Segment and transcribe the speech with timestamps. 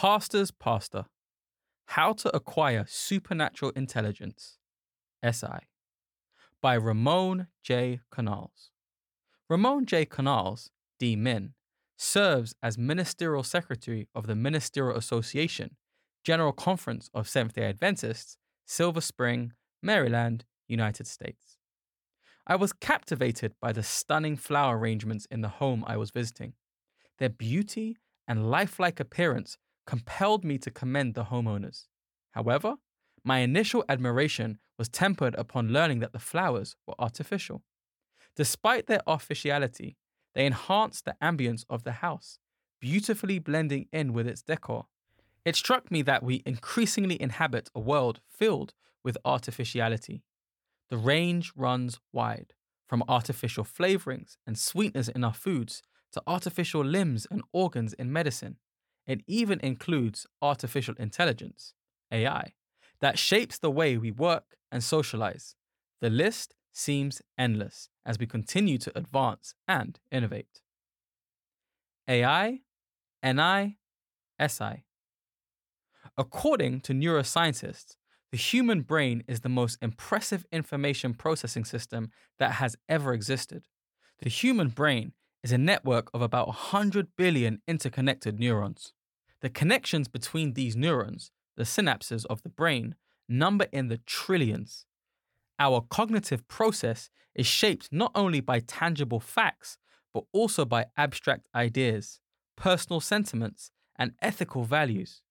[0.00, 1.06] Pastor's Pastor
[1.86, 4.56] How to Acquire Supernatural Intelligence,
[5.28, 5.66] SI,
[6.62, 7.98] by Ramon J.
[8.08, 8.70] Canals.
[9.50, 10.04] Ramon J.
[10.04, 11.16] Canals, D.
[11.16, 11.54] Min,
[11.96, 15.74] serves as Ministerial Secretary of the Ministerial Association,
[16.22, 18.36] General Conference of Seventh day Adventists,
[18.66, 19.52] Silver Spring,
[19.82, 21.56] Maryland, United States.
[22.46, 26.52] I was captivated by the stunning flower arrangements in the home I was visiting.
[27.18, 27.96] Their beauty
[28.28, 29.58] and lifelike appearance
[29.88, 31.86] compelled me to commend the homeowners.
[32.32, 32.74] However,
[33.24, 37.62] my initial admiration was tempered upon learning that the flowers were artificial.
[38.36, 39.96] Despite their artificiality,
[40.34, 42.38] they enhanced the ambience of the house,
[42.82, 44.88] beautifully blending in with its decor.
[45.46, 50.22] It struck me that we increasingly inhabit a world filled with artificiality.
[50.90, 52.52] The range runs wide,
[52.86, 55.82] from artificial flavorings and sweeteners in our foods
[56.12, 58.58] to artificial limbs and organs in medicine.
[59.08, 61.72] It even includes artificial intelligence,
[62.12, 62.52] AI,
[63.00, 65.56] that shapes the way we work and socialize.
[66.02, 70.60] The list seems endless as we continue to advance and innovate.
[72.06, 72.60] AI,
[73.22, 73.78] NI,
[74.46, 74.84] SI.
[76.18, 77.96] According to neuroscientists,
[78.30, 83.64] the human brain is the most impressive information processing system that has ever existed.
[84.20, 88.92] The human brain is a network of about 100 billion interconnected neurons.
[89.40, 92.94] The connections between these neurons, the synapses of the brain,
[93.28, 94.86] number in the trillions.
[95.58, 99.78] Our cognitive process is shaped not only by tangible facts,
[100.12, 102.20] but also by abstract ideas,
[102.56, 105.22] personal sentiments, and ethical values.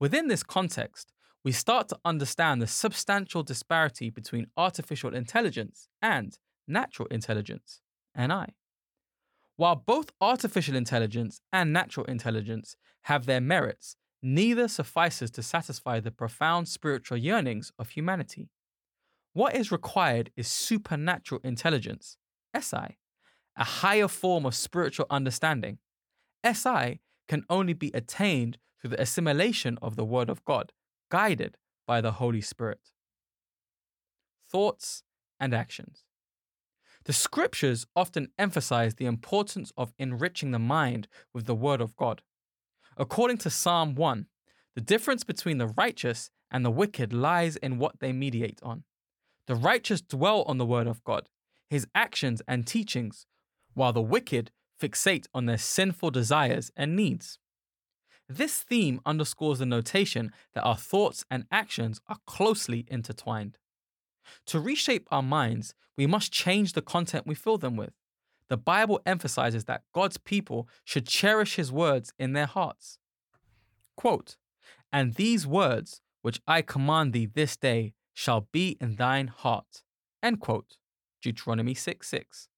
[0.00, 7.08] Within this context, we start to understand the substantial disparity between artificial intelligence and natural
[7.08, 7.80] intelligence,
[8.16, 8.54] NI.
[9.56, 16.10] While both artificial intelligence and natural intelligence have their merits, neither suffices to satisfy the
[16.10, 18.48] profound spiritual yearnings of humanity.
[19.32, 22.16] What is required is supernatural intelligence,
[22.58, 22.98] SI,
[23.56, 25.78] a higher form of spiritual understanding.
[26.44, 30.72] SI can only be attained through the assimilation of the Word of God,
[31.10, 31.56] guided
[31.86, 32.90] by the Holy Spirit.
[34.50, 35.02] Thoughts
[35.38, 36.04] and actions.
[37.04, 42.22] The scriptures often emphasize the importance of enriching the mind with the Word of God.
[42.96, 44.26] According to Psalm 1,
[44.74, 48.84] the difference between the righteous and the wicked lies in what they mediate on.
[49.46, 51.28] The righteous dwell on the Word of God,
[51.68, 53.26] His actions and teachings,
[53.74, 54.50] while the wicked
[54.80, 57.38] fixate on their sinful desires and needs.
[58.28, 63.58] This theme underscores the notation that our thoughts and actions are closely intertwined.
[64.46, 67.92] To reshape our minds, we must change the content we fill them with.
[68.48, 72.98] The Bible emphasizes that God's people should cherish His words in their hearts.
[73.96, 74.36] Quote,
[74.92, 79.82] And these words which I command thee this day shall be in thine heart.
[80.22, 80.76] End quote.
[81.20, 82.48] Deuteronomy 6 6.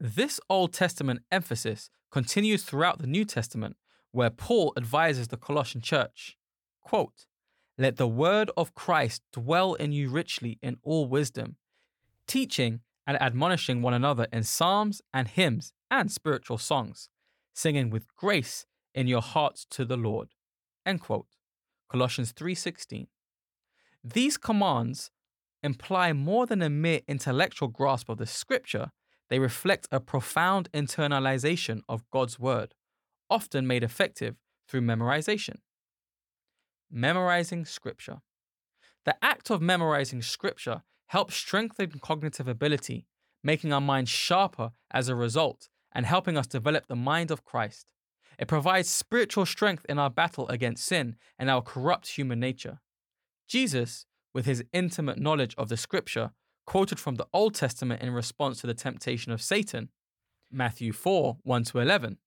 [0.00, 3.76] This Old Testament emphasis continues throughout the New Testament,
[4.12, 6.36] where Paul advises the Colossian church
[6.88, 7.26] quote,
[7.78, 11.56] let the word of Christ dwell in you richly in all wisdom,
[12.26, 17.08] teaching and admonishing one another in psalms and hymns and spiritual songs,
[17.54, 20.30] singing with grace in your hearts to the Lord.
[20.84, 21.28] End quote.
[21.88, 23.06] Colossians 3:16.
[24.02, 25.12] These commands
[25.62, 28.90] imply more than a mere intellectual grasp of the scripture,
[29.28, 32.74] they reflect a profound internalization of God's word,
[33.30, 35.58] often made effective through memorization
[36.90, 38.20] memorizing scripture.
[39.04, 43.06] The act of memorizing scripture helps strengthen cognitive ability,
[43.42, 47.92] making our minds sharper as a result and helping us develop the mind of Christ.
[48.38, 52.80] It provides spiritual strength in our battle against sin and our corrupt human nature.
[53.48, 56.30] Jesus, with his intimate knowledge of the scripture,
[56.66, 59.88] quoted from the Old Testament in response to the temptation of Satan,
[60.52, 62.18] Matthew 4 1 to 11.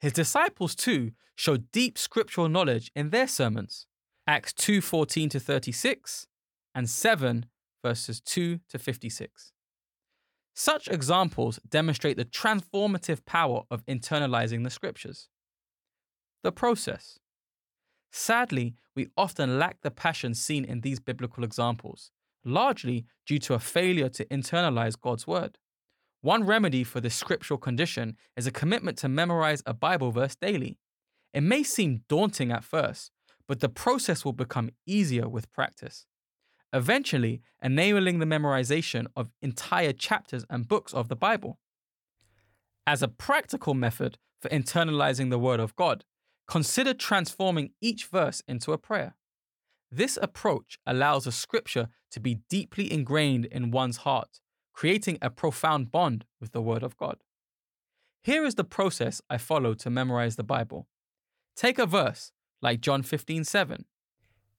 [0.00, 3.86] His disciples too showed deep scriptural knowledge in their sermons.
[4.28, 6.26] Acts 2:14 to 36
[6.74, 7.46] and 7
[7.82, 9.54] verses 2 to 56.
[10.54, 15.30] Such examples demonstrate the transformative power of internalizing the scriptures.
[16.42, 17.18] The process.
[18.12, 22.10] Sadly, we often lack the passion seen in these biblical examples,
[22.44, 25.56] largely due to a failure to internalize God's word.
[26.20, 30.78] One remedy for this scriptural condition is a commitment to memorize a Bible verse daily.
[31.32, 33.10] It may seem daunting at first,
[33.48, 36.06] but the process will become easier with practice.
[36.72, 41.58] Eventually, enabling the memorization of entire chapters and books of the Bible.
[42.86, 46.04] As a practical method for internalizing the Word of God,
[46.46, 49.14] consider transforming each verse into a prayer.
[49.90, 54.40] This approach allows a scripture to be deeply ingrained in one's heart,
[54.74, 57.18] creating a profound bond with the Word of God.
[58.22, 60.86] Here is the process I follow to memorize the Bible.
[61.56, 63.84] Take a verse like John 15 7.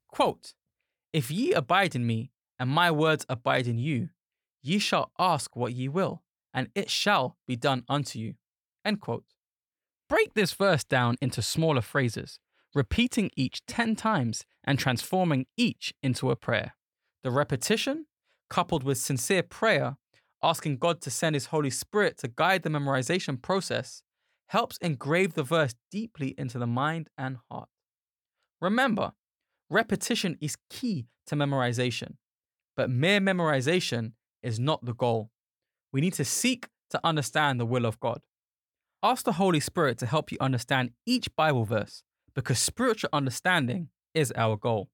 [0.07, 0.53] Quote,
[1.13, 4.09] If ye abide in me, and my words abide in you,
[4.61, 6.23] ye shall ask what ye will,
[6.53, 8.33] and it shall be done unto you.
[8.83, 9.25] End quote.
[10.07, 12.39] Break this verse down into smaller phrases,
[12.73, 16.73] repeating each 10 times and transforming each into a prayer.
[17.23, 18.05] The repetition,
[18.49, 19.97] coupled with sincere prayer,
[20.41, 24.01] asking God to send His Holy Spirit to guide the memorization process,
[24.47, 27.69] helps engrave the verse deeply into the mind and heart.
[28.61, 29.13] Remember,
[29.69, 32.15] repetition is key to memorization,
[32.75, 35.31] but mere memorization is not the goal.
[35.91, 38.21] We need to seek to understand the will of God.
[39.01, 42.03] Ask the Holy Spirit to help you understand each Bible verse
[42.35, 44.89] because spiritual understanding is our goal.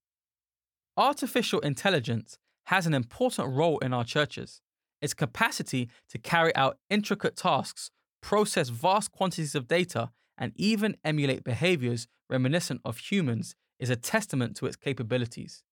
[0.97, 4.61] Artificial intelligence has an important role in our churches.
[5.01, 7.91] Its capacity to carry out intricate tasks,
[8.21, 14.55] process vast quantities of data, and even emulate behaviors reminiscent of humans is a testament
[14.57, 15.63] to its capabilities.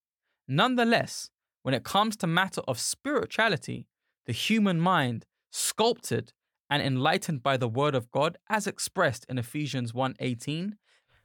[0.48, 1.30] Nonetheless,
[1.64, 3.88] when it comes to matter of spirituality,
[4.26, 6.34] the human mind, sculpted
[6.70, 10.78] and enlightened by the word of God as expressed in Ephesians 1:18,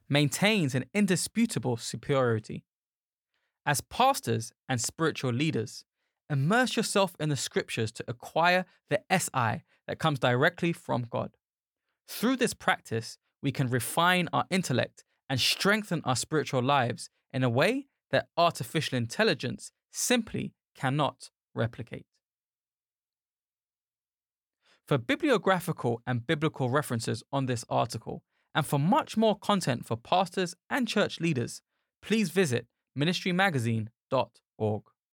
[0.09, 2.65] maintains an indisputable superiority.
[3.67, 5.85] As pastors and spiritual leaders,
[6.31, 11.37] immerse yourself in the scriptures to acquire the SI that comes directly from God.
[12.07, 17.49] Through this practice, we can refine our intellect and strengthen our spiritual lives in a
[17.49, 22.07] way that artificial intelligence simply cannot replicate.
[24.87, 28.23] For bibliographical and biblical references on this article,
[28.55, 31.61] and for much more content for pastors and church leaders,
[32.01, 32.67] please visit
[32.99, 34.83] ministrymagazine.org.